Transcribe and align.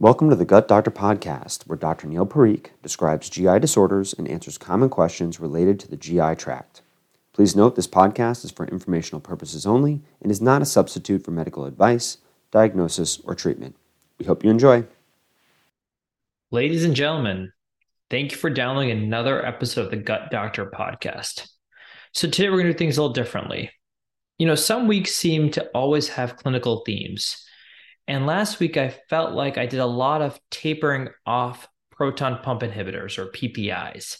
Welcome 0.00 0.30
to 0.30 0.36
the 0.36 0.46
Gut 0.46 0.66
Doctor 0.66 0.90
Podcast, 0.90 1.66
where 1.66 1.76
Dr. 1.76 2.06
Neil 2.06 2.24
Parikh 2.24 2.68
describes 2.82 3.28
GI 3.28 3.58
disorders 3.58 4.14
and 4.14 4.26
answers 4.26 4.56
common 4.56 4.88
questions 4.88 5.40
related 5.40 5.78
to 5.78 5.88
the 5.88 5.96
GI 5.98 6.36
tract. 6.36 6.80
Please 7.34 7.54
note 7.54 7.76
this 7.76 7.86
podcast 7.86 8.42
is 8.42 8.50
for 8.50 8.64
informational 8.68 9.20
purposes 9.20 9.66
only 9.66 10.00
and 10.22 10.32
is 10.32 10.40
not 10.40 10.62
a 10.62 10.64
substitute 10.64 11.22
for 11.22 11.32
medical 11.32 11.66
advice, 11.66 12.16
diagnosis, 12.50 13.20
or 13.24 13.34
treatment. 13.34 13.76
We 14.18 14.24
hope 14.24 14.42
you 14.42 14.48
enjoy. 14.48 14.86
Ladies 16.50 16.84
and 16.84 16.94
gentlemen, 16.96 17.52
thank 18.08 18.32
you 18.32 18.38
for 18.38 18.48
downloading 18.48 18.92
another 18.92 19.44
episode 19.44 19.84
of 19.84 19.90
the 19.90 19.98
Gut 19.98 20.30
Doctor 20.30 20.64
Podcast. 20.64 21.46
So, 22.14 22.26
today 22.26 22.48
we're 22.48 22.56
going 22.56 22.68
to 22.68 22.72
do 22.72 22.78
things 22.78 22.96
a 22.96 23.02
little 23.02 23.12
differently. 23.12 23.70
You 24.38 24.46
know, 24.46 24.54
some 24.54 24.88
weeks 24.88 25.14
seem 25.14 25.50
to 25.50 25.66
always 25.74 26.08
have 26.08 26.38
clinical 26.38 26.84
themes. 26.86 27.44
And 28.10 28.26
last 28.26 28.58
week, 28.58 28.76
I 28.76 28.88
felt 29.08 29.34
like 29.34 29.56
I 29.56 29.66
did 29.66 29.78
a 29.78 29.86
lot 29.86 30.20
of 30.20 30.36
tapering 30.50 31.10
off 31.24 31.68
proton 31.92 32.40
pump 32.42 32.62
inhibitors 32.62 33.18
or 33.18 33.26
PPIs. 33.26 34.16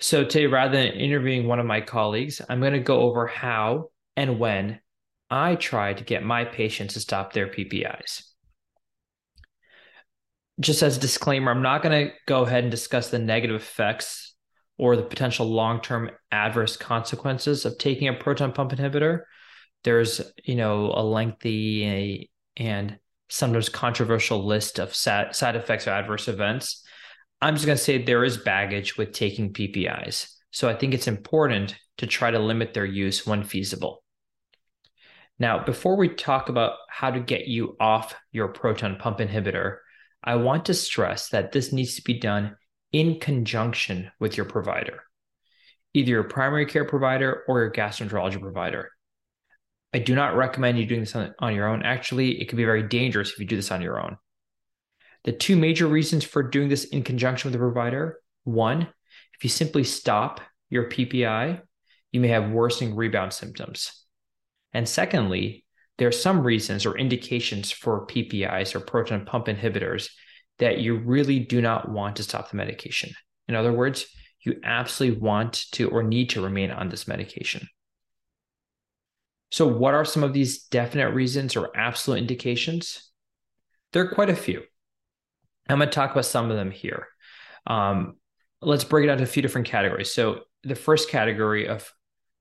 So 0.00 0.24
today, 0.24 0.46
rather 0.46 0.76
than 0.76 0.98
interviewing 0.98 1.46
one 1.46 1.60
of 1.60 1.66
my 1.66 1.80
colleagues, 1.80 2.42
I'm 2.48 2.58
going 2.58 2.72
to 2.72 2.80
go 2.80 3.02
over 3.02 3.28
how 3.28 3.90
and 4.16 4.40
when 4.40 4.80
I 5.30 5.54
try 5.54 5.94
to 5.94 6.02
get 6.02 6.24
my 6.24 6.44
patients 6.44 6.94
to 6.94 7.00
stop 7.00 7.32
their 7.32 7.46
PPIs. 7.46 8.22
Just 10.58 10.82
as 10.82 10.96
a 10.96 11.00
disclaimer, 11.00 11.52
I'm 11.52 11.62
not 11.62 11.84
going 11.84 12.08
to 12.08 12.14
go 12.26 12.42
ahead 12.42 12.64
and 12.64 12.70
discuss 12.72 13.10
the 13.10 13.20
negative 13.20 13.62
effects 13.62 14.34
or 14.76 14.96
the 14.96 15.04
potential 15.04 15.46
long-term 15.46 16.10
adverse 16.32 16.76
consequences 16.76 17.64
of 17.64 17.78
taking 17.78 18.08
a 18.08 18.14
proton 18.14 18.52
pump 18.52 18.72
inhibitor. 18.72 19.20
There's, 19.84 20.20
you 20.42 20.56
know, 20.56 20.86
a 20.86 21.04
lengthy 21.04 22.28
and 22.56 22.98
sometimes 23.28 23.68
controversial 23.68 24.44
list 24.44 24.78
of 24.78 24.94
side, 24.94 25.34
side 25.34 25.56
effects 25.56 25.86
or 25.86 25.90
adverse 25.90 26.28
events. 26.28 26.84
I'm 27.40 27.54
just 27.54 27.66
going 27.66 27.76
to 27.76 27.82
say 27.82 28.02
there 28.02 28.24
is 28.24 28.38
baggage 28.38 28.96
with 28.96 29.12
taking 29.12 29.52
PPIs. 29.52 30.28
So 30.50 30.68
I 30.68 30.74
think 30.74 30.94
it's 30.94 31.08
important 31.08 31.76
to 31.98 32.06
try 32.06 32.30
to 32.30 32.38
limit 32.38 32.72
their 32.72 32.86
use 32.86 33.26
when 33.26 33.42
feasible. 33.44 34.02
Now, 35.38 35.62
before 35.62 35.96
we 35.96 36.08
talk 36.08 36.48
about 36.48 36.76
how 36.88 37.10
to 37.10 37.20
get 37.20 37.46
you 37.46 37.76
off 37.78 38.14
your 38.32 38.48
proton 38.48 38.96
pump 38.96 39.18
inhibitor, 39.18 39.78
I 40.24 40.36
want 40.36 40.66
to 40.66 40.74
stress 40.74 41.28
that 41.28 41.52
this 41.52 41.72
needs 41.72 41.96
to 41.96 42.02
be 42.02 42.18
done 42.18 42.56
in 42.92 43.20
conjunction 43.20 44.10
with 44.18 44.36
your 44.36 44.46
provider, 44.46 45.02
either 45.92 46.10
your 46.10 46.24
primary 46.24 46.64
care 46.64 46.86
provider 46.86 47.44
or 47.48 47.60
your 47.60 47.70
gastroenterology 47.70 48.40
provider. 48.40 48.90
I 49.94 49.98
do 49.98 50.14
not 50.14 50.36
recommend 50.36 50.78
you 50.78 50.86
doing 50.86 51.00
this 51.00 51.16
on, 51.16 51.34
on 51.38 51.54
your 51.54 51.68
own. 51.68 51.82
Actually, 51.82 52.40
it 52.40 52.48
can 52.48 52.56
be 52.56 52.64
very 52.64 52.82
dangerous 52.82 53.32
if 53.32 53.38
you 53.38 53.46
do 53.46 53.56
this 53.56 53.70
on 53.70 53.82
your 53.82 54.00
own. 54.00 54.16
The 55.24 55.32
two 55.32 55.56
major 55.56 55.86
reasons 55.86 56.24
for 56.24 56.42
doing 56.42 56.68
this 56.68 56.84
in 56.84 57.02
conjunction 57.02 57.48
with 57.48 57.52
the 57.52 57.58
provider 57.58 58.20
one, 58.44 58.82
if 58.82 59.42
you 59.42 59.50
simply 59.50 59.84
stop 59.84 60.40
your 60.70 60.88
PPI, 60.88 61.60
you 62.12 62.20
may 62.20 62.28
have 62.28 62.50
worsening 62.50 62.94
rebound 62.94 63.32
symptoms. 63.32 64.04
And 64.72 64.88
secondly, 64.88 65.64
there 65.98 66.08
are 66.08 66.12
some 66.12 66.42
reasons 66.42 66.86
or 66.86 66.96
indications 66.96 67.70
for 67.70 68.06
PPIs 68.06 68.74
or 68.74 68.80
proton 68.80 69.24
pump 69.24 69.46
inhibitors 69.46 70.10
that 70.58 70.78
you 70.78 70.96
really 70.96 71.40
do 71.40 71.60
not 71.60 71.90
want 71.90 72.16
to 72.16 72.22
stop 72.22 72.50
the 72.50 72.56
medication. 72.56 73.12
In 73.48 73.54
other 73.54 73.72
words, 73.72 74.06
you 74.40 74.60
absolutely 74.62 75.20
want 75.20 75.64
to 75.72 75.88
or 75.88 76.02
need 76.02 76.30
to 76.30 76.42
remain 76.42 76.70
on 76.70 76.88
this 76.88 77.08
medication. 77.08 77.68
So, 79.50 79.66
what 79.66 79.94
are 79.94 80.04
some 80.04 80.22
of 80.22 80.32
these 80.32 80.64
definite 80.64 81.14
reasons 81.14 81.56
or 81.56 81.76
absolute 81.76 82.18
indications? 82.18 83.10
There 83.92 84.02
are 84.04 84.14
quite 84.14 84.30
a 84.30 84.36
few. 84.36 84.62
I'm 85.68 85.78
going 85.78 85.88
to 85.88 85.94
talk 85.94 86.12
about 86.12 86.26
some 86.26 86.50
of 86.50 86.56
them 86.56 86.70
here. 86.70 87.06
Um, 87.66 88.16
let's 88.60 88.84
break 88.84 89.04
it 89.04 89.10
out 89.10 89.14
into 89.14 89.24
a 89.24 89.26
few 89.26 89.42
different 89.42 89.68
categories. 89.68 90.12
So, 90.12 90.40
the 90.62 90.74
first 90.74 91.10
category 91.10 91.68
of 91.68 91.90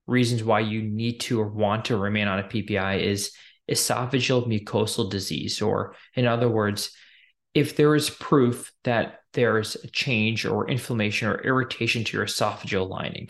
reasons 0.07 0.43
why 0.43 0.59
you 0.59 0.81
need 0.81 1.19
to 1.19 1.39
or 1.39 1.47
want 1.47 1.85
to 1.85 1.97
remain 1.97 2.27
on 2.27 2.39
a 2.39 2.43
PPI 2.43 3.01
is 3.01 3.31
esophageal 3.69 4.47
mucosal 4.47 5.09
disease, 5.09 5.61
or 5.61 5.95
in 6.13 6.27
other 6.27 6.49
words, 6.49 6.91
if 7.53 7.75
there 7.75 7.95
is 7.95 8.09
proof 8.09 8.71
that 8.83 9.21
there 9.33 9.59
is 9.59 9.75
a 9.75 9.87
change 9.87 10.45
or 10.45 10.69
inflammation 10.69 11.27
or 11.27 11.41
irritation 11.41 12.03
to 12.03 12.17
your 12.17 12.25
esophageal 12.25 12.89
lining. 12.89 13.29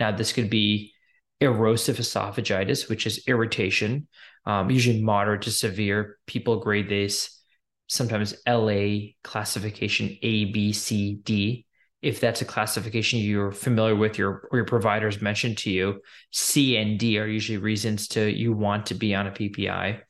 Now, 0.00 0.10
this 0.10 0.32
could 0.32 0.50
be 0.50 0.94
erosive 1.42 1.98
esophagitis, 1.98 2.88
which 2.88 3.06
is 3.06 3.24
irritation, 3.26 4.08
um, 4.46 4.70
usually 4.70 5.02
moderate 5.02 5.42
to 5.42 5.50
severe. 5.50 6.18
People 6.26 6.60
grade 6.60 6.88
this 6.88 7.42
sometimes 7.88 8.34
LA 8.48 9.12
classification 9.22 10.16
A, 10.22 10.46
B, 10.46 10.72
C, 10.72 11.20
D. 11.22 11.66
If 12.00 12.18
that's 12.18 12.40
a 12.42 12.46
classification 12.46 13.20
you're 13.20 13.52
familiar 13.52 13.94
with, 13.94 14.18
your 14.18 14.48
or 14.50 14.58
your 14.58 14.64
providers 14.64 15.22
mentioned 15.22 15.58
to 15.58 15.70
you, 15.70 16.00
C 16.32 16.76
and 16.76 16.98
D 16.98 17.18
are 17.18 17.26
usually 17.26 17.58
reasons 17.58 18.08
to 18.08 18.28
you 18.28 18.52
want 18.52 18.86
to 18.86 18.94
be 18.94 19.14
on 19.14 19.26
a 19.26 19.30
PPI. 19.30 20.00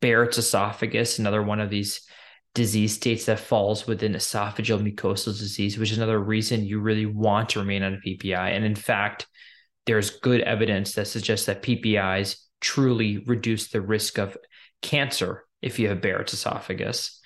Barrett's 0.00 0.38
esophagus, 0.38 1.18
another 1.18 1.42
one 1.42 1.60
of 1.60 1.70
these 1.70 2.00
disease 2.54 2.94
states 2.94 3.26
that 3.26 3.38
falls 3.38 3.86
within 3.86 4.14
esophageal 4.14 4.82
mucosal 4.82 5.38
disease, 5.38 5.78
which 5.78 5.92
is 5.92 5.98
another 5.98 6.18
reason 6.18 6.64
you 6.64 6.80
really 6.80 7.06
want 7.06 7.50
to 7.50 7.60
remain 7.60 7.82
on 7.82 7.94
a 7.94 8.08
PPI. 8.08 8.56
And 8.56 8.64
in 8.64 8.74
fact, 8.74 9.26
there's 9.88 10.10
good 10.10 10.42
evidence 10.42 10.92
that 10.92 11.06
suggests 11.06 11.46
that 11.46 11.62
PPIs 11.62 12.36
truly 12.60 13.24
reduce 13.26 13.68
the 13.68 13.80
risk 13.80 14.18
of 14.18 14.36
cancer 14.82 15.46
if 15.62 15.78
you 15.78 15.88
have 15.88 16.02
Barrett's 16.02 16.34
esophagus. 16.34 17.18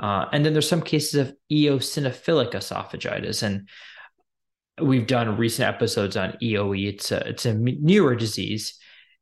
Uh, 0.00 0.26
and 0.32 0.44
then 0.44 0.52
there's 0.52 0.68
some 0.68 0.82
cases 0.82 1.14
of 1.14 1.34
eosinophilic 1.50 2.52
esophagitis, 2.54 3.44
and 3.44 3.68
we've 4.80 5.06
done 5.06 5.36
recent 5.36 5.68
episodes 5.72 6.16
on 6.16 6.36
EOE. 6.42 6.88
It's 6.88 7.12
a 7.12 7.28
it's 7.28 7.46
a 7.46 7.54
newer 7.54 8.16
disease, 8.16 8.76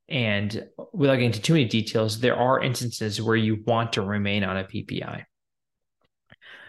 and 0.09 0.67
without 0.91 1.15
getting 1.15 1.27
into 1.27 1.41
too 1.41 1.53
many 1.53 1.65
details, 1.65 2.19
there 2.19 2.35
are 2.35 2.63
instances 2.63 3.21
where 3.21 3.35
you 3.35 3.63
want 3.67 3.93
to 3.93 4.01
remain 4.01 4.43
on 4.43 4.57
a 4.57 4.63
PPI. 4.63 5.23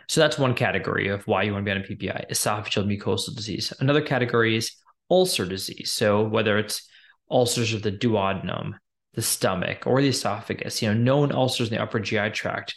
So 0.09 0.21
that's 0.21 0.39
one 0.39 0.55
category 0.55 1.09
of 1.09 1.27
why 1.27 1.43
you 1.43 1.53
want 1.53 1.65
to 1.67 1.71
be 1.71 1.79
on 1.79 1.85
a 1.85 1.89
PPI: 1.89 2.31
esophageal 2.31 2.87
mucosal 2.87 3.35
disease. 3.35 3.73
Another 3.81 4.03
category 4.03 4.57
is 4.57 4.75
ulcer 5.11 5.47
disease. 5.47 5.91
So 5.93 6.23
whether 6.23 6.59
it's 6.59 6.89
ulcers 7.31 7.75
of 7.75 7.83
the 7.83 7.93
duodenum, 7.93 8.75
the 9.15 9.23
stomach, 9.23 9.87
or 9.87 10.01
the 10.01 10.09
esophagus, 10.09 10.83
you 10.83 10.89
know, 10.89 10.95
known 10.95 11.33
ulcers 11.33 11.69
in 11.69 11.75
the 11.75 11.83
upper 11.83 12.01
GI 12.01 12.31
tract. 12.31 12.77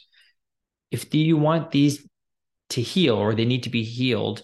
If 0.89 1.13
you 1.13 1.37
want 1.37 1.71
these 1.71 2.07
to 2.71 2.81
heal 2.81 3.15
or 3.15 3.35
they 3.35 3.45
need 3.45 3.63
to 3.63 3.69
be 3.69 3.83
healed, 3.83 4.43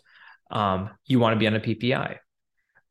um, 0.52 0.92
you 1.06 1.20
want 1.20 1.34
to 1.34 1.40
be 1.40 1.48
on 1.48 1.56
a 1.56 1.60
PPI. 1.60 2.18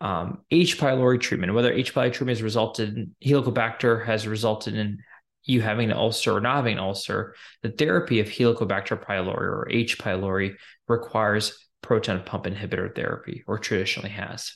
Um, 0.01 0.43
H. 0.51 0.79
pylori 0.79 1.21
treatment, 1.21 1.55
whether 1.55 1.73
H. 1.73 1.95
pylori 1.95 2.12
treatment 2.12 2.37
has 2.37 2.43
resulted 2.43 2.97
in 2.97 3.15
Helicobacter 3.25 4.05
has 4.05 4.27
resulted 4.27 4.75
in 4.75 4.99
you 5.45 5.62
having 5.62 5.91
an 5.91 5.97
ulcer 5.97 6.37
or 6.37 6.41
not 6.41 6.56
having 6.56 6.75
an 6.75 6.81
ulcer, 6.81 7.35
the 7.62 7.71
therapy 7.71 8.21
of 8.21 8.27
Helicobacter 8.27 9.03
pylori 9.03 9.29
or 9.29 9.69
H. 9.71 9.99
pylori 9.99 10.56
requires 10.89 11.67
proton 11.81 12.25
pump 12.25 12.45
inhibitor 12.45 12.95
therapy 12.95 13.45
or 13.47 13.59
traditionally 13.59 14.11
has. 14.11 14.53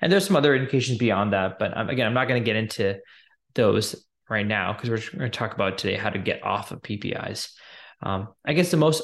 And 0.00 0.10
there's 0.10 0.26
some 0.26 0.36
other 0.36 0.54
indications 0.54 0.98
beyond 0.98 1.32
that, 1.32 1.58
but 1.58 1.76
um, 1.76 1.88
again, 1.88 2.06
I'm 2.06 2.14
not 2.14 2.28
going 2.28 2.42
to 2.42 2.44
get 2.44 2.56
into 2.56 2.98
those 3.54 4.06
right 4.28 4.46
now 4.46 4.72
because 4.72 4.88
we're 4.88 5.18
going 5.18 5.30
to 5.30 5.38
talk 5.38 5.54
about 5.54 5.78
today 5.78 5.96
how 5.96 6.10
to 6.10 6.18
get 6.18 6.44
off 6.44 6.70
of 6.70 6.82
PPIs. 6.82 7.50
Um, 8.02 8.28
I 8.44 8.52
guess 8.52 8.70
the 8.70 8.76
most 8.76 9.02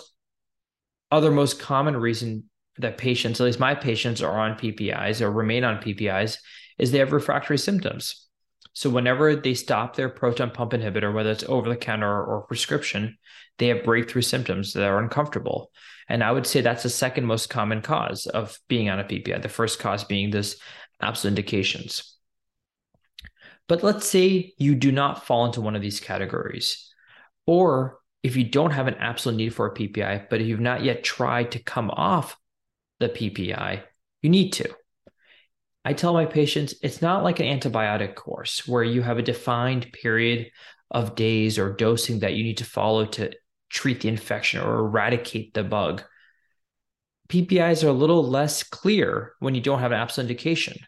other 1.11 1.31
most 1.31 1.61
common 1.61 1.97
reason 1.97 2.45
that 2.79 2.99
patients, 2.99 3.41
at 3.41 3.45
least 3.45 3.61
my 3.61 3.75
patients, 3.75 4.23
are 4.23 4.39
on 4.39 4.59
PPIs 4.59 5.21
or 5.21 5.31
remain 5.31 5.65
on 5.65 5.83
PPIs 5.83 6.39
is 6.79 6.91
they 6.91 6.99
have 6.99 7.13
refractory 7.13 7.59
symptoms. 7.59 8.27
So 8.73 8.91
whenever 8.91 9.35
they 9.35 9.55
stop 9.55 9.97
their 9.97 10.11
proton 10.11 10.51
pump 10.51 10.73
inhibitor, 10.73 11.13
whether 11.13 11.31
it's 11.31 11.45
over 11.45 11.69
the 11.69 11.77
counter 11.77 12.23
or 12.23 12.43
prescription, 12.43 13.17
they 13.59 13.69
have 13.69 13.85
breakthrough 13.85 14.23
symptoms 14.23 14.75
that 14.75 14.85
are 14.85 14.99
uncomfortable. 14.99 15.71
And 16.09 16.23
I 16.23 16.31
would 16.31 16.47
say 16.47 16.61
that's 16.61 16.83
the 16.83 16.91
second 16.91 17.25
most 17.25 17.49
common 17.49 17.81
cause 17.81 18.27
of 18.27 18.59
being 18.69 18.91
on 18.91 19.01
a 19.01 19.05
PPI. 19.05 19.41
The 19.41 19.49
first 19.49 19.79
cause 19.79 20.05
being 20.05 20.31
this 20.31 20.61
absolute 21.01 21.33
indications. 21.33 22.17
But 23.69 23.83
let's 23.83 24.09
say 24.09 24.55
you 24.59 24.75
do 24.75 24.93
not 24.93 25.27
fall 25.27 25.47
into 25.47 25.61
one 25.61 25.77
of 25.77 25.83
these 25.83 26.01
categories, 26.01 26.93
or 27.47 27.99
if 28.23 28.37
you 28.37 28.45
don't 28.45 28.71
have 28.73 28.89
an 28.89 28.95
absolute 28.95 29.37
need 29.37 29.55
for 29.55 29.67
a 29.67 29.75
PPI, 29.75 30.29
but 30.29 30.41
you've 30.41 30.61
not 30.61 30.85
yet 30.85 31.05
tried 31.05 31.53
to 31.53 31.63
come 31.63 31.91
off 31.91 32.37
the 33.01 33.09
PPI, 33.09 33.83
you 34.23 34.31
need 34.31 34.51
to. 34.55 34.69
I 35.85 35.93
tell 35.93 36.13
my 36.13 36.27
patients 36.27 36.75
it's 36.83 37.01
not 37.01 37.23
like 37.23 37.39
an 37.39 37.47
antibiotic 37.47 38.17
course 38.17 38.67
where 38.67 38.83
you 38.83 39.03
have 39.03 39.19
a 39.19 39.23
defined 39.23 39.93
period 39.93 40.51
of 40.91 41.15
days 41.15 41.59
or 41.59 41.75
dosing 41.75 42.21
that 42.21 42.35
you 42.35 42.43
need 42.43 42.59
to 42.59 42.65
follow 42.65 43.07
to 43.07 43.33
treat 43.71 44.01
the 44.01 44.09
infection 44.09 44.61
or 44.61 44.79
eradicate 44.79 45.55
the 45.55 45.63
bug. 45.63 46.03
PPIs 47.29 47.85
are 47.85 47.89
a 47.89 47.93
little 47.93 48.27
less 48.27 48.63
clear 48.63 49.33
when 49.41 49.55
you 49.55 49.61
don't 49.61 49.81
have 49.81 49.93
an 49.93 49.99
absolute 49.99 50.29
indication. 50.31 50.79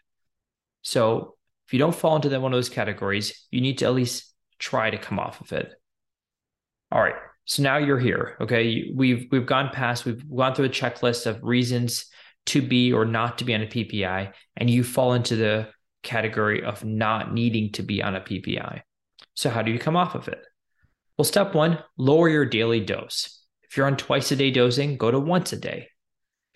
So 0.81 1.35
if 1.67 1.73
you 1.73 1.79
don't 1.79 1.95
fall 1.95 2.15
into 2.15 2.29
that 2.29 2.41
one 2.41 2.53
of 2.53 2.57
those 2.57 2.69
categories, 2.69 3.47
you 3.51 3.61
need 3.61 3.79
to 3.79 3.85
at 3.85 3.93
least 3.93 4.33
try 4.57 4.89
to 4.89 4.97
come 4.97 5.19
off 5.19 5.41
of 5.41 5.51
it. 5.51 5.71
All 6.91 7.01
right. 7.01 7.15
So 7.45 7.63
now 7.63 7.77
you're 7.77 7.99
here. 7.99 8.37
Okay. 8.41 8.91
We've 8.93 9.27
we've 9.31 9.45
gone 9.45 9.69
past, 9.73 10.05
we've 10.05 10.23
gone 10.35 10.55
through 10.55 10.65
a 10.65 10.69
checklist 10.69 11.25
of 11.25 11.43
reasons 11.43 12.05
to 12.47 12.61
be 12.61 12.93
or 12.93 13.05
not 13.05 13.37
to 13.39 13.45
be 13.45 13.53
on 13.53 13.61
a 13.61 13.67
PPI, 13.67 14.33
and 14.57 14.69
you 14.69 14.83
fall 14.83 15.13
into 15.13 15.35
the 15.35 15.67
category 16.01 16.63
of 16.63 16.83
not 16.83 17.33
needing 17.33 17.71
to 17.73 17.83
be 17.83 18.01
on 18.01 18.15
a 18.15 18.21
PPI. 18.21 18.81
So 19.35 19.49
how 19.49 19.61
do 19.61 19.71
you 19.71 19.79
come 19.79 19.95
off 19.95 20.15
of 20.15 20.27
it? 20.27 20.43
Well, 21.17 21.25
step 21.25 21.53
one, 21.53 21.83
lower 21.97 22.29
your 22.29 22.45
daily 22.45 22.79
dose. 22.79 23.43
If 23.63 23.77
you're 23.77 23.85
on 23.85 23.97
twice 23.97 24.31
a 24.31 24.35
day 24.35 24.51
dosing, 24.51 24.97
go 24.97 25.11
to 25.11 25.19
once 25.19 25.53
a 25.53 25.57
day. 25.57 25.89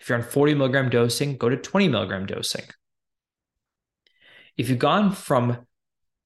If 0.04 0.10
you're 0.10 0.18
on 0.18 0.24
40 0.24 0.52
milligram 0.56 0.90
dosing, 0.90 1.38
go 1.38 1.48
to 1.48 1.56
20 1.56 1.88
milligram 1.88 2.26
dosing. 2.26 2.66
If 4.54 4.68
you've 4.68 4.78
gone 4.78 5.12
from 5.12 5.66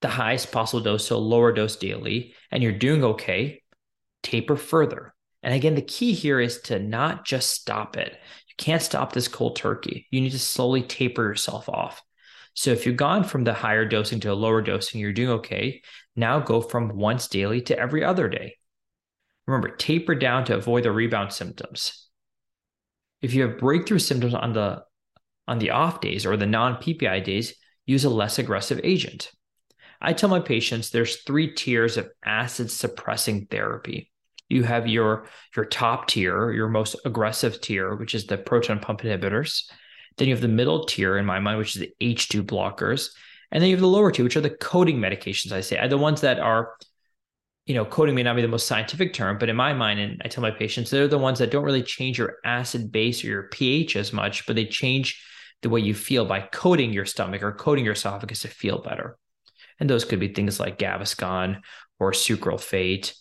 the 0.01 0.09
highest 0.09 0.51
possible 0.51 0.83
dose 0.83 1.07
to 1.07 1.15
a 1.15 1.17
lower 1.17 1.53
dose 1.53 1.77
daily 1.77 2.35
and 2.51 2.61
you're 2.61 2.73
doing 2.73 3.05
okay, 3.05 3.63
taper 4.25 4.57
further. 4.57 5.15
And 5.45 5.55
again, 5.55 5.77
the 5.77 5.83
key 5.83 6.13
here 6.13 6.41
is 6.41 6.61
to 6.63 6.81
not 6.81 7.25
just 7.25 7.51
stop 7.51 7.97
it. 7.97 8.15
You 8.49 8.55
can't 8.57 8.83
stop 8.83 9.13
this 9.13 9.29
cold 9.29 9.55
turkey. 9.55 10.09
You 10.11 10.23
need 10.23 10.33
to 10.33 10.41
slowly 10.41 10.83
taper 10.83 11.23
yourself 11.23 11.69
off. 11.69 12.03
So 12.55 12.73
if 12.73 12.85
you've 12.85 12.97
gone 12.97 13.23
from 13.23 13.45
the 13.45 13.55
higher 13.55 13.85
dosing 13.85 14.19
to 14.21 14.33
a 14.33 14.35
lower 14.35 14.61
dosing, 14.61 15.01
you're 15.01 15.13
doing 15.13 15.31
okay. 15.39 15.83
Now 16.17 16.41
go 16.41 16.61
from 16.61 16.97
once 16.97 17.29
daily 17.29 17.61
to 17.61 17.79
every 17.79 18.03
other 18.03 18.29
day. 18.29 18.57
Remember, 19.47 19.69
taper 19.69 20.17
down 20.17 20.47
to 20.47 20.57
avoid 20.57 20.83
the 20.83 20.91
rebound 20.91 21.33
symptoms. 21.33 22.08
If 23.21 23.35
you 23.35 23.43
have 23.43 23.59
breakthrough 23.59 23.99
symptoms 23.99 24.35
on 24.35 24.53
the 24.53 24.83
on 25.47 25.59
the 25.59 25.71
off 25.71 26.01
days 26.01 26.27
or 26.27 26.37
the 26.37 26.47
non-PPI 26.47 27.25
days, 27.25 27.55
use 27.87 28.05
a 28.05 28.11
less 28.11 28.39
aggressive 28.39 28.81
agent. 28.85 29.33
I 30.01 30.13
tell 30.13 30.29
my 30.29 30.41
patients 30.41 30.91
there's 30.91 31.23
three 31.23 31.55
tiers 31.55 31.97
of 31.97 32.11
acid 32.25 32.71
suppressing 32.71 33.47
therapy. 33.47 34.11
You 34.49 34.63
have 34.63 34.87
your 34.87 35.27
your 35.57 35.65
top 35.65 36.09
tier, 36.09 36.53
your 36.53 36.69
most 36.69 36.97
aggressive 37.05 37.61
tier, 37.61 37.95
which 37.97 38.15
is 38.15 38.27
the 38.27 38.39
proton 38.39 38.79
pump 38.79 39.01
inhibitors. 39.01 39.65
Then 40.17 40.29
you 40.29 40.35
have 40.35 40.43
the 40.43 40.49
middle 40.49 40.85
tier 40.85 41.17
in 41.17 41.27
my 41.27 41.39
mind, 41.39 41.59
which 41.59 41.77
is 41.77 41.83
the 41.83 41.93
H2 42.01 42.43
blockers. 42.43 43.11
And 43.51 43.63
then 43.63 43.71
you 43.71 43.77
have 43.77 43.81
the 43.81 43.89
lower 43.89 44.11
tier, 44.11 44.25
which 44.25 44.37
are 44.37 44.43
the 44.43 44.51
coating 44.51 44.99
medications, 44.99 45.53
I 45.53 45.61
say, 45.61 45.79
are 45.79 45.89
the 45.89 45.97
ones 45.97 46.21
that 46.21 46.39
are, 46.39 46.73
you 47.69 47.75
know, 47.75 47.85
coating 47.85 48.15
may 48.15 48.23
not 48.23 48.35
be 48.35 48.41
the 48.41 48.49
most 48.49 48.67
scientific 48.67 49.13
term, 49.13 49.37
but 49.37 49.51
in 49.51 49.55
my 49.55 49.75
mind, 49.75 50.01
and 50.01 50.23
I 50.25 50.29
tell 50.29 50.41
my 50.41 50.51
patients, 50.51 50.89
they're 50.89 51.07
the 51.07 51.19
ones 51.19 51.39
that 51.39 51.51
don't 51.51 51.67
really 51.67 51.83
change 51.83 52.17
your 52.17 52.37
acid 52.43 52.91
base 52.91 53.23
or 53.23 53.27
your 53.27 53.43
pH 53.43 53.95
as 53.95 54.11
much, 54.11 54.47
but 54.47 54.57
they 54.57 54.65
change 54.65 55.23
the 55.61 55.69
way 55.69 55.81
you 55.81 55.93
feel 55.95 56.25
by 56.25 56.41
coating 56.41 56.95
your 56.95 57.05
stomach 57.05 57.43
or 57.43 57.53
coating 57.53 57.85
your 57.85 57.93
esophagus 57.93 58.41
to 58.41 58.49
feel 58.49 58.81
better. 58.81 59.19
And 59.79 59.89
those 59.89 60.07
could 60.07 60.19
be 60.19 60.33
things 60.33 60.59
like 60.59 60.79
Gaviscon 60.79 61.61
or 62.01 62.13
sucralfate, 62.13 63.13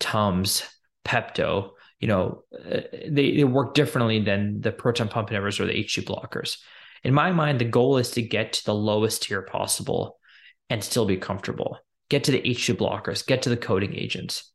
Tums, 0.00 0.64
Pepto. 1.06 1.70
You 1.98 2.08
know, 2.08 2.42
uh, 2.54 2.80
they, 3.08 3.36
they 3.36 3.44
work 3.44 3.72
differently 3.72 4.20
than 4.20 4.60
the 4.60 4.70
proton 4.70 5.08
pump 5.08 5.30
inhibitors 5.30 5.60
or 5.60 5.64
the 5.64 5.82
H2 5.82 6.04
blockers. 6.04 6.58
In 7.04 7.14
my 7.14 7.32
mind, 7.32 7.58
the 7.58 7.64
goal 7.64 7.96
is 7.96 8.10
to 8.12 8.22
get 8.22 8.52
to 8.52 8.64
the 8.66 8.74
lowest 8.74 9.22
tier 9.22 9.40
possible 9.40 10.18
and 10.68 10.84
still 10.84 11.06
be 11.06 11.16
comfortable. 11.16 11.78
Get 12.08 12.24
to 12.24 12.32
the 12.32 12.40
H2 12.40 12.76
blockers, 12.76 13.26
get 13.26 13.42
to 13.42 13.50
the 13.50 13.56
coating 13.56 13.94
agents. 13.94 14.50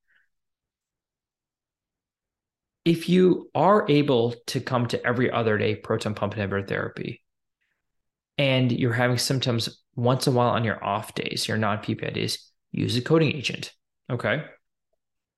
If 2.85 3.09
you 3.09 3.49
are 3.53 3.85
able 3.89 4.35
to 4.47 4.61
come 4.61 4.87
to 4.87 5.05
every 5.05 5.31
other 5.31 5.57
day 5.57 5.75
proton 5.75 6.15
pump 6.15 6.35
inhibitor 6.35 6.67
therapy 6.67 7.21
and 8.37 8.71
you're 8.71 8.93
having 8.93 9.17
symptoms 9.17 9.83
once 9.95 10.27
in 10.27 10.33
a 10.33 10.35
while 10.35 10.49
on 10.49 10.63
your 10.63 10.83
off 10.83 11.13
days, 11.13 11.47
your 11.47 11.57
non 11.57 11.79
PPI 11.79 12.13
days, 12.13 12.49
use 12.71 12.95
a 12.95 13.01
coating 13.01 13.35
agent. 13.35 13.73
Okay. 14.09 14.43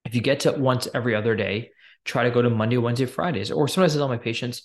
If 0.05 0.15
you 0.15 0.21
get 0.21 0.41
to 0.41 0.51
once 0.51 0.87
every 0.93 1.15
other 1.15 1.35
day, 1.35 1.71
try 2.05 2.23
to 2.23 2.31
go 2.31 2.41
to 2.41 2.49
Monday, 2.49 2.77
Wednesday, 2.77 3.05
Fridays. 3.05 3.51
Or 3.51 3.67
sometimes 3.67 3.95
I 3.95 3.99
tell 3.99 4.07
my 4.07 4.17
patients, 4.17 4.63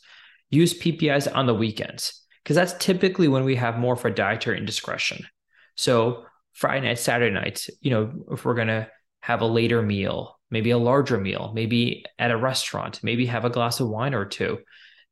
use 0.51 0.79
PPIs 0.79 1.35
on 1.35 1.47
the 1.47 1.55
weekends, 1.55 2.23
because 2.43 2.57
that's 2.57 2.75
typically 2.75 3.29
when 3.29 3.45
we 3.45 3.57
have 3.57 3.79
more 3.79 3.97
for 3.97 4.11
dietary 4.11 4.59
indiscretion. 4.59 5.27
So 5.75 6.25
Friday 6.57 6.87
night, 6.87 6.99
Saturday 6.99 7.35
nights, 7.35 7.69
you 7.83 7.91
know, 7.91 8.13
if 8.31 8.45
we're 8.45 8.55
gonna 8.55 8.89
have 9.21 9.43
a 9.43 9.47
later 9.47 9.83
meal, 9.83 10.41
maybe 10.51 10.71
a 10.71 10.79
larger 10.79 11.19
meal, 11.19 11.53
maybe 11.55 12.05
at 12.19 12.31
a 12.31 12.37
restaurant, 12.37 13.01
maybe 13.03 13.27
have 13.27 13.45
a 13.45 13.51
glass 13.51 13.79
of 13.79 13.89
wine 13.89 14.15
or 14.15 14.25
two. 14.25 14.59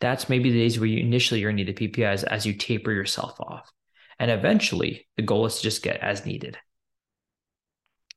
That's 0.00 0.30
maybe 0.30 0.50
the 0.50 0.58
days 0.58 0.80
where 0.80 0.88
you 0.88 1.00
initially 1.00 1.40
you're 1.40 1.50
gonna 1.50 1.62
need 1.62 1.76
the 1.76 1.88
PPIs 1.88 2.24
as 2.24 2.46
you 2.46 2.54
taper 2.54 2.92
yourself 2.92 3.38
off. 3.40 3.70
And 4.18 4.30
eventually, 4.30 5.06
the 5.16 5.22
goal 5.22 5.44
is 5.44 5.56
to 5.56 5.62
just 5.62 5.82
get 5.82 6.00
as 6.00 6.24
needed. 6.24 6.56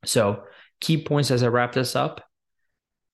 So, 0.05 0.43
key 0.79 1.03
points 1.03 1.29
as 1.29 1.43
I 1.43 1.47
wrap 1.47 1.73
this 1.73 1.95
up 1.95 2.23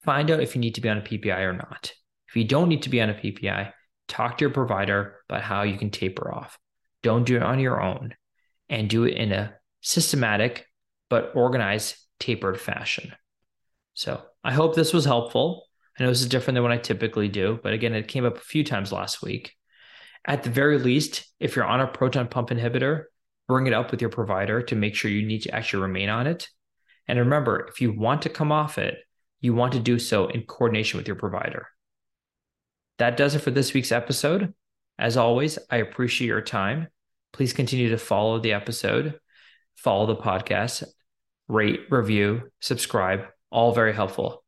find 0.04 0.30
out 0.30 0.42
if 0.42 0.54
you 0.54 0.62
need 0.62 0.76
to 0.76 0.82
be 0.82 0.90
on 0.90 0.98
a 0.98 1.02
PPI 1.02 1.40
or 1.40 1.54
not. 1.54 1.94
If 2.28 2.36
you 2.36 2.44
don't 2.44 2.70
need 2.70 2.84
to 2.84 2.90
be 2.90 3.02
on 3.02 3.10
a 3.10 3.14
PPI, 3.14 3.72
talk 4.08 4.38
to 4.38 4.44
your 4.44 4.52
provider 4.52 5.22
about 5.30 5.42
how 5.42 5.64
you 5.64 5.78
can 5.78 5.90
taper 5.90 6.34
off. 6.34 6.58
Don't 7.02 7.26
do 7.26 7.38
it 7.38 7.44
on 7.44 7.60
your 7.60 7.82
own 7.82 8.14
and 8.70 8.90
do 8.90 9.06
it 9.06 9.16
in 9.16 9.32
a 9.32 9.56
systematic 9.84 10.68
but 11.10 11.32
organized, 11.36 11.96
tapered 12.20 12.60
fashion. 12.60 13.14
So, 13.94 14.22
I 14.44 14.52
hope 14.52 14.76
this 14.76 14.94
was 14.94 15.06
helpful. 15.06 15.68
I 15.98 16.04
know 16.04 16.10
this 16.10 16.22
is 16.22 16.28
different 16.28 16.56
than 16.56 16.64
what 16.64 16.72
I 16.72 16.78
typically 16.78 17.30
do, 17.30 17.60
but 17.62 17.74
again, 17.74 17.94
it 17.94 18.08
came 18.08 18.26
up 18.26 18.38
a 18.38 18.42
few 18.42 18.64
times 18.64 18.92
last 18.92 19.22
week. 19.22 19.54
At 20.26 20.44
the 20.44 20.50
very 20.50 20.80
least, 20.80 21.26
if 21.40 21.56
you're 21.56 21.66
on 21.66 21.82
a 21.82 21.88
proton 21.88 22.28
pump 22.28 22.50
inhibitor, 22.50 23.04
bring 23.48 23.68
it 23.68 23.74
up 23.74 23.92
with 23.92 24.02
your 24.02 24.10
provider 24.10 24.64
to 24.64 24.76
make 24.76 24.96
sure 24.96 25.12
you 25.12 25.26
need 25.26 25.44
to 25.44 25.54
actually 25.54 25.84
remain 25.84 26.10
on 26.10 26.26
it. 26.26 26.50
And 27.08 27.20
remember, 27.20 27.68
if 27.70 27.82
you 27.82 27.92
want 27.92 28.24
to 28.24 28.30
come 28.30 28.52
off 28.52 28.78
it, 28.78 28.98
you 29.42 29.54
want 29.54 29.74
to 29.74 29.80
do 29.80 30.00
so 30.00 30.28
in 30.28 30.44
coordination 30.44 30.98
with 30.98 31.08
your 31.08 31.18
provider. 31.18 31.68
That 32.98 33.18
does 33.18 33.36
it 33.36 33.40
for 33.40 33.52
this 33.52 33.74
week's 33.74 33.92
episode. 33.92 34.54
As 34.98 35.18
always, 35.18 35.60
I 35.70 35.78
appreciate 35.78 36.28
your 36.28 36.42
time. 36.42 36.88
Please 37.34 37.52
continue 37.52 37.90
to 37.90 37.98
follow 37.98 38.40
the 38.40 38.54
episode, 38.54 39.20
follow 39.76 40.06
the 40.06 40.16
podcast, 40.16 40.84
rate, 41.48 41.82
review, 41.90 42.50
subscribe, 42.60 43.26
all 43.52 43.74
very 43.74 43.94
helpful. 43.94 44.43